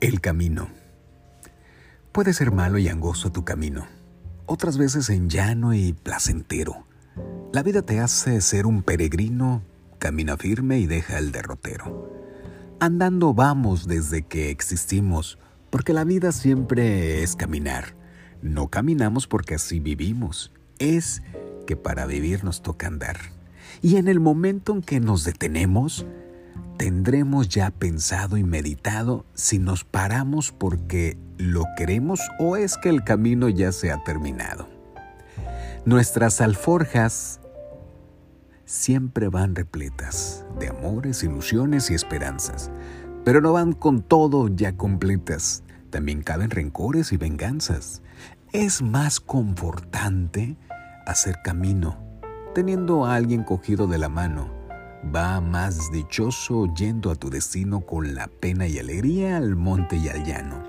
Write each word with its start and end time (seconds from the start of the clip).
El 0.00 0.22
camino. 0.22 0.70
Puede 2.10 2.32
ser 2.32 2.52
malo 2.52 2.78
y 2.78 2.88
angosto 2.88 3.30
tu 3.30 3.44
camino, 3.44 3.86
otras 4.46 4.78
veces 4.78 5.10
en 5.10 5.28
llano 5.28 5.74
y 5.74 5.92
placentero. 5.92 6.86
La 7.52 7.62
vida 7.62 7.82
te 7.82 8.00
hace 8.00 8.40
ser 8.40 8.64
un 8.64 8.82
peregrino, 8.82 9.62
camina 9.98 10.38
firme 10.38 10.78
y 10.78 10.86
deja 10.86 11.18
el 11.18 11.32
derrotero. 11.32 12.10
Andando 12.80 13.34
vamos 13.34 13.86
desde 13.86 14.22
que 14.22 14.48
existimos, 14.48 15.38
porque 15.68 15.92
la 15.92 16.04
vida 16.04 16.32
siempre 16.32 17.22
es 17.22 17.36
caminar. 17.36 17.94
No 18.40 18.68
caminamos 18.68 19.26
porque 19.26 19.56
así 19.56 19.80
vivimos, 19.80 20.50
es 20.78 21.22
que 21.66 21.76
para 21.76 22.06
vivir 22.06 22.42
nos 22.42 22.62
toca 22.62 22.86
andar. 22.86 23.18
Y 23.82 23.96
en 23.96 24.08
el 24.08 24.18
momento 24.18 24.72
en 24.72 24.80
que 24.80 24.98
nos 24.98 25.24
detenemos, 25.24 26.06
tendremos 26.76 27.48
ya 27.48 27.70
pensado 27.70 28.36
y 28.36 28.44
meditado 28.44 29.24
si 29.34 29.58
nos 29.58 29.84
paramos 29.84 30.52
porque 30.52 31.18
lo 31.36 31.64
queremos 31.76 32.20
o 32.38 32.56
es 32.56 32.76
que 32.76 32.88
el 32.88 33.04
camino 33.04 33.48
ya 33.48 33.72
se 33.72 33.90
ha 33.90 34.02
terminado. 34.04 34.68
Nuestras 35.84 36.40
alforjas 36.40 37.40
siempre 38.64 39.28
van 39.28 39.54
repletas 39.54 40.44
de 40.58 40.68
amores, 40.68 41.22
ilusiones 41.22 41.90
y 41.90 41.94
esperanzas, 41.94 42.70
pero 43.24 43.40
no 43.40 43.52
van 43.52 43.72
con 43.72 44.02
todo 44.02 44.48
ya 44.48 44.76
completas. 44.76 45.62
También 45.90 46.22
caben 46.22 46.50
rencores 46.50 47.12
y 47.12 47.16
venganzas. 47.16 48.02
Es 48.52 48.82
más 48.82 49.20
confortante 49.20 50.56
hacer 51.06 51.40
camino, 51.42 51.98
teniendo 52.54 53.06
a 53.06 53.14
alguien 53.16 53.42
cogido 53.42 53.86
de 53.86 53.98
la 53.98 54.08
mano 54.08 54.59
va 55.04 55.40
más 55.40 55.90
dichoso 55.90 56.72
yendo 56.74 57.10
a 57.10 57.14
tu 57.14 57.30
destino 57.30 57.80
con 57.80 58.14
la 58.14 58.28
pena 58.28 58.66
y 58.66 58.78
alegría 58.78 59.36
al 59.36 59.56
monte 59.56 59.96
y 59.96 60.08
al 60.08 60.24
llano. 60.24 60.62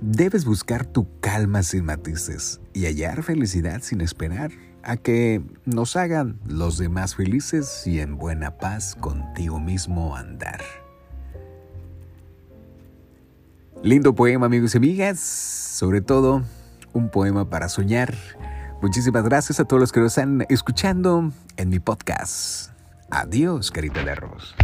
Debes 0.00 0.44
buscar 0.44 0.86
tu 0.86 1.08
calma 1.20 1.62
sin 1.62 1.84
matices 1.84 2.60
y 2.72 2.86
hallar 2.86 3.22
felicidad 3.22 3.82
sin 3.82 4.00
esperar 4.00 4.52
a 4.82 4.96
que 4.96 5.42
nos 5.64 5.96
hagan 5.96 6.38
los 6.46 6.78
demás 6.78 7.16
felices 7.16 7.86
y 7.86 8.00
en 8.00 8.16
buena 8.16 8.58
paz 8.58 8.94
contigo 8.94 9.58
mismo 9.60 10.16
andar. 10.16 10.62
Lindo 13.82 14.14
poema 14.14 14.46
amigos 14.46 14.74
y 14.74 14.78
amigas, 14.78 15.20
sobre 15.20 16.00
todo 16.00 16.42
un 16.92 17.10
poema 17.10 17.48
para 17.48 17.68
soñar. 17.68 18.14
Muchísimas 18.80 19.24
gracias 19.24 19.60
a 19.60 19.64
todos 19.64 19.80
los 19.80 19.92
que 19.92 20.00
nos 20.00 20.12
están 20.12 20.46
escuchando 20.48 21.32
en 21.56 21.68
mi 21.68 21.80
podcast. 21.80 22.77
Adiós, 23.10 23.70
carita 23.70 24.02
de. 24.02 24.54